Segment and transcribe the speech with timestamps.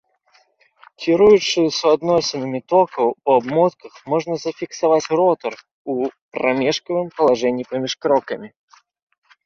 [1.03, 5.53] Кіруючы суадносінамі токаў у абмотках можна зафіксаваць ротар
[5.95, 6.03] у
[6.41, 8.47] прамежкавым палажэнні паміж крокамі.